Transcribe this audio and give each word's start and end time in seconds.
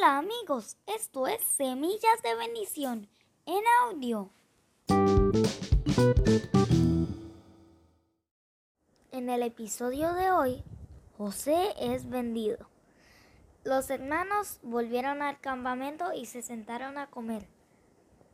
Hola 0.00 0.16
amigos, 0.16 0.78
esto 0.86 1.26
es 1.26 1.44
Semillas 1.44 2.22
de 2.22 2.34
Bendición 2.34 3.06
en 3.44 3.62
audio. 3.84 4.30
En 9.12 9.28
el 9.28 9.42
episodio 9.42 10.14
de 10.14 10.30
hoy, 10.30 10.64
José 11.18 11.74
es 11.78 12.08
vendido. 12.08 12.66
Los 13.62 13.90
hermanos 13.90 14.58
volvieron 14.62 15.20
al 15.20 15.38
campamento 15.38 16.14
y 16.14 16.24
se 16.24 16.40
sentaron 16.40 16.96
a 16.96 17.08
comer. 17.08 17.46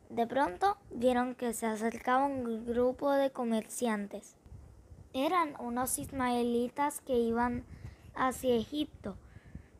De 0.09 0.25
pronto 0.25 0.77
vieron 0.91 1.35
que 1.35 1.51
se 1.53 1.65
acercaba 1.65 2.27
un 2.27 2.65
grupo 2.65 3.11
de 3.11 3.31
comerciantes. 3.31 4.37
Eran 5.11 5.53
unos 5.59 5.99
ismaelitas 5.99 7.01
que 7.01 7.19
iban 7.19 7.65
hacia 8.15 8.55
Egipto. 8.55 9.17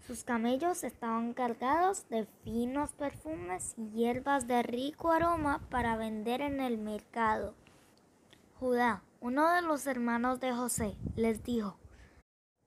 Sus 0.08 0.24
camellos 0.24 0.86
estaban 0.86 1.34
cargados 1.34 2.08
de 2.08 2.26
finos 2.46 2.94
perfumes 2.94 3.76
y 3.76 3.90
hierbas 3.90 4.48
de 4.48 4.64
rico 4.64 5.12
aroma 5.12 5.60
para 5.70 5.98
vender 5.98 6.40
en 6.40 6.62
el 6.62 6.78
mercado. 6.78 7.56
Judá, 8.58 9.04
uno 9.20 9.52
de 9.52 9.62
los 9.64 9.86
hermanos 9.86 10.40
de 10.40 10.54
José, 10.54 10.96
les 11.18 11.44
dijo, 11.44 11.78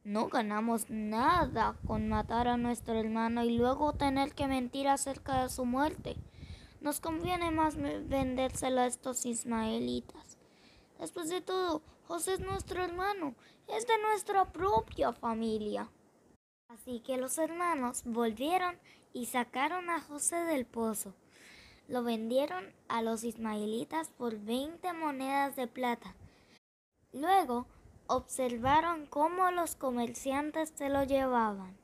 no 0.05 0.29
ganamos 0.29 0.91
nada 0.91 1.79
con 1.87 2.11
matar 2.11 2.47
a 2.47 2.59
nuestro 2.59 2.93
hermano 2.93 3.43
y 3.43 3.57
luego 3.57 3.95
tener 3.95 4.35
que 4.35 4.47
mentir 4.47 4.87
acerca 4.87 5.43
de 5.43 5.49
su 5.49 5.65
muerte. 5.65 6.17
Nos 6.83 7.01
conviene 7.01 7.51
más 7.51 7.79
vendérselo 7.79 8.83
a 8.83 8.87
estos 8.87 9.25
ismaelitas. 9.25 10.37
Después 10.99 11.31
de 11.31 11.41
todo, 11.41 11.81
José 12.07 12.35
es 12.35 12.41
nuestro 12.41 12.85
hermano, 12.85 13.35
es 13.67 13.87
de 13.87 13.99
nuestra 14.03 14.45
propia 14.53 15.15
familia. 15.15 15.89
Así 16.73 17.01
que 17.01 17.17
los 17.17 17.37
hermanos 17.39 18.03
volvieron 18.05 18.79
y 19.13 19.27
sacaron 19.27 19.91
a 19.91 20.01
José 20.01 20.37
del 20.37 20.65
pozo. 20.65 21.15
Lo 21.89 22.05
vendieron 22.05 22.65
a 22.89 23.03
los 23.03 23.25
ismaelitas 23.25 24.09
por 24.11 24.39
20 24.39 24.93
monedas 24.93 25.57
de 25.57 25.67
plata. 25.67 26.15
Luego 27.13 27.67
observaron 28.07 29.07
cómo 29.07 29.51
los 29.51 29.75
comerciantes 29.75 30.73
se 30.77 30.89
lo 30.89 31.03
llevaban. 31.03 31.77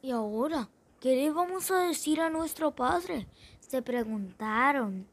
¿Y 0.00 0.12
ahora 0.12 0.68
qué 1.00 1.16
le 1.16 1.32
vamos 1.32 1.72
a 1.72 1.80
decir 1.80 2.20
a 2.20 2.30
nuestro 2.30 2.70
padre? 2.70 3.26
se 3.58 3.80
preguntaron. 3.80 5.08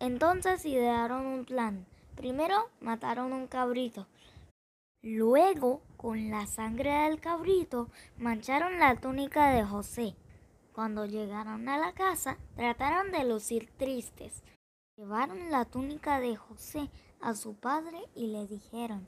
Entonces 0.00 0.66
idearon 0.66 1.24
un 1.24 1.44
plan. 1.44 1.86
Primero 2.16 2.68
mataron 2.80 3.32
un 3.32 3.46
cabrito. 3.46 4.08
Luego, 5.02 5.80
con 6.00 6.30
la 6.30 6.46
sangre 6.46 6.90
del 6.90 7.20
cabrito, 7.20 7.90
mancharon 8.16 8.78
la 8.78 8.96
túnica 8.96 9.52
de 9.52 9.62
José. 9.64 10.16
Cuando 10.72 11.04
llegaron 11.04 11.68
a 11.68 11.76
la 11.76 11.92
casa, 11.92 12.38
trataron 12.56 13.12
de 13.12 13.22
lucir 13.24 13.70
tristes. 13.76 14.42
Llevaron 14.96 15.50
la 15.50 15.66
túnica 15.66 16.18
de 16.18 16.36
José 16.36 16.88
a 17.20 17.34
su 17.34 17.54
padre 17.54 17.98
y 18.14 18.28
le 18.28 18.46
dijeron, 18.46 19.06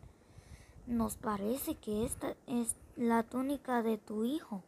nos 0.86 1.16
parece 1.16 1.76
que 1.76 2.04
esta 2.04 2.36
es 2.46 2.76
la 2.96 3.22
túnica 3.22 3.82
de 3.82 3.96
tu 3.96 4.26
hijo. 4.26 4.62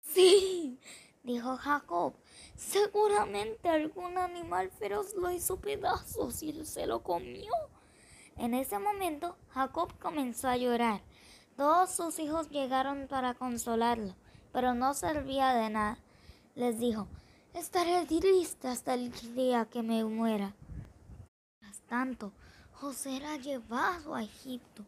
Sí, 0.00 0.78
dijo 1.24 1.58
Jacob, 1.58 2.14
seguramente 2.56 3.68
algún 3.68 4.16
animal 4.16 4.70
feroz 4.70 5.12
lo 5.12 5.30
hizo 5.30 5.60
pedazos 5.60 6.42
y 6.42 6.64
se 6.64 6.86
lo 6.86 7.02
comió. 7.02 7.52
En 8.38 8.54
ese 8.54 8.78
momento, 8.78 9.36
Jacob 9.50 9.92
comenzó 9.98 10.48
a 10.48 10.56
llorar. 10.56 11.02
Todos 11.60 11.90
sus 11.90 12.18
hijos 12.20 12.48
llegaron 12.48 13.06
para 13.06 13.34
consolarlo, 13.34 14.14
pero 14.50 14.72
no 14.72 14.94
servía 14.94 15.52
de 15.52 15.68
nada. 15.68 15.98
Les 16.54 16.80
dijo, 16.80 17.06
estaré 17.52 18.06
triste 18.06 18.66
hasta 18.66 18.94
el 18.94 19.12
día 19.34 19.66
que 19.66 19.82
me 19.82 20.02
muera. 20.02 20.54
Mientras 21.60 21.82
tanto, 21.86 22.32
José 22.72 23.16
era 23.16 23.36
llevado 23.36 24.14
a 24.14 24.22
Egipto 24.22 24.86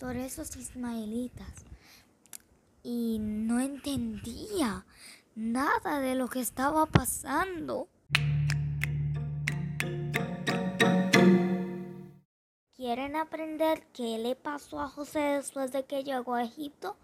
por 0.00 0.16
esos 0.16 0.56
ismaelitas 0.56 1.66
y 2.82 3.18
no 3.20 3.60
entendía 3.60 4.86
nada 5.34 6.00
de 6.00 6.14
lo 6.14 6.26
que 6.26 6.40
estaba 6.40 6.86
pasando. 6.86 7.86
¿Quieren 12.82 13.14
aprender 13.14 13.86
qué 13.92 14.18
le 14.18 14.34
pasó 14.34 14.80
a 14.80 14.88
José 14.88 15.20
después 15.20 15.70
de 15.70 15.84
que 15.84 16.02
llegó 16.02 16.34
a 16.34 16.42
Egipto? 16.42 16.96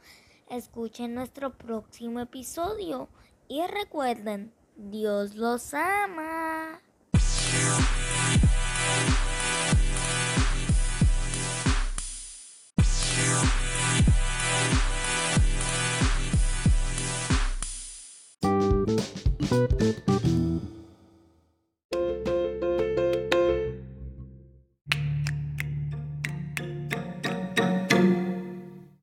Escuchen 0.51 1.15
nuestro 1.15 1.57
próximo 1.57 2.19
episodio 2.19 3.09
y 3.47 3.65
recuerden, 3.65 4.53
Dios 4.75 5.37
los 5.37 5.73
ama. 5.75 6.81